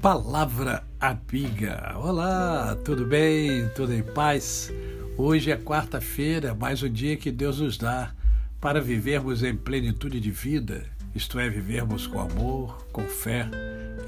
[0.00, 1.94] Palavra Amiga.
[1.98, 3.68] Olá, tudo bem?
[3.76, 4.72] Tudo em paz?
[5.14, 8.14] Hoje é quarta-feira, mais um dia que Deus nos dá
[8.58, 13.46] para vivermos em plenitude de vida, isto é, vivermos com amor, com fé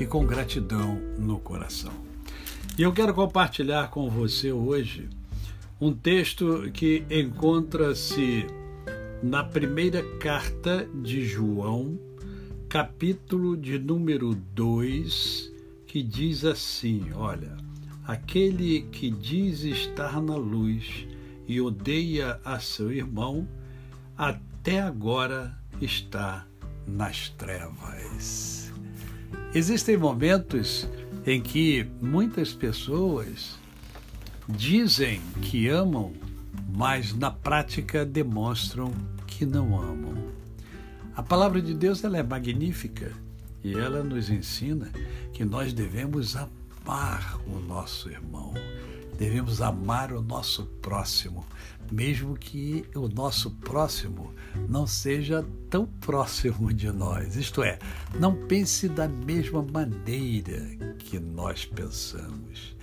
[0.00, 1.92] e com gratidão no coração.
[2.78, 5.10] E eu quero compartilhar com você hoje
[5.78, 8.46] um texto que encontra-se
[9.22, 11.98] na primeira carta de João,
[12.66, 15.51] capítulo de número 2
[15.92, 17.54] que diz assim: Olha,
[18.06, 21.06] aquele que diz estar na luz
[21.46, 23.46] e odeia a seu irmão,
[24.16, 26.46] até agora está
[26.86, 28.72] nas trevas.
[29.54, 30.88] Existem momentos
[31.26, 33.58] em que muitas pessoas
[34.48, 36.14] dizem que amam,
[36.74, 38.90] mas na prática demonstram
[39.26, 40.14] que não amam.
[41.14, 43.12] A palavra de Deus ela é magnífica
[43.62, 44.90] e ela nos ensina
[45.42, 48.54] que nós devemos amar o nosso irmão,
[49.18, 51.44] devemos amar o nosso próximo,
[51.90, 54.32] mesmo que o nosso próximo
[54.68, 57.34] não seja tão próximo de nós.
[57.34, 57.76] Isto é,
[58.20, 60.60] não pense da mesma maneira
[60.96, 62.76] que nós pensamos.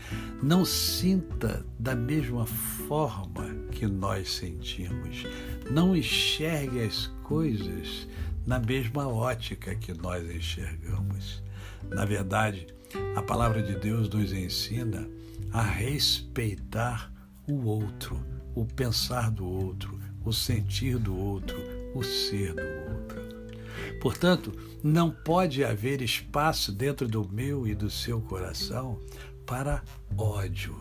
[0.44, 5.24] Não sinta da mesma forma que nós sentimos.
[5.72, 8.06] Não enxergue as coisas
[8.46, 11.42] na mesma ótica que nós enxergamos.
[11.88, 12.68] Na verdade,
[13.16, 15.08] a palavra de Deus nos ensina
[15.52, 17.12] a respeitar
[17.48, 18.20] o outro,
[18.56, 21.58] o pensar do outro, o sentir do outro,
[21.96, 23.20] o ser do outro.
[24.02, 29.00] Portanto, não pode haver espaço dentro do meu e do seu coração
[29.46, 29.84] para
[30.18, 30.80] ódio.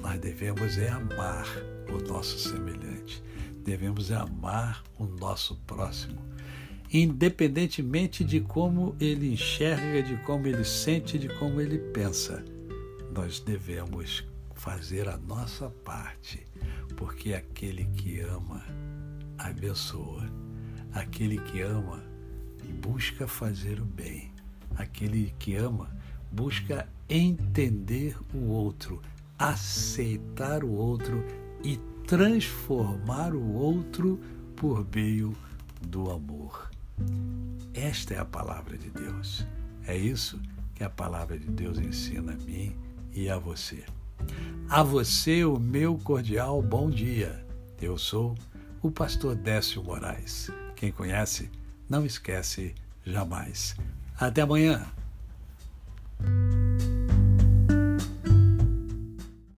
[0.00, 1.46] Nós devemos é amar
[1.88, 3.22] o nosso semelhante,
[3.64, 6.28] devemos é amar o nosso próximo
[6.92, 12.44] independentemente de como ele enxerga, de como ele sente, de como ele pensa.
[13.14, 16.46] Nós devemos fazer a nossa parte,
[16.96, 18.64] porque aquele que ama
[19.36, 20.28] abençoa,
[20.92, 22.02] aquele que ama
[22.80, 24.32] busca fazer o bem,
[24.76, 25.90] aquele que ama
[26.30, 29.00] busca entender o outro,
[29.38, 31.24] aceitar o outro
[31.62, 31.76] e
[32.06, 34.20] transformar o outro
[34.56, 35.34] por meio
[35.80, 36.70] do amor.
[37.74, 39.46] Esta é a palavra de Deus.
[39.86, 40.40] É isso
[40.74, 42.76] que a palavra de Deus ensina a mim
[43.12, 43.84] e a você.
[44.68, 47.44] A você, o meu cordial bom dia.
[47.80, 48.34] Eu sou
[48.82, 50.50] o pastor Décio Moraes.
[50.76, 51.50] Quem conhece,
[51.88, 53.74] não esquece jamais.
[54.18, 54.86] Até amanhã.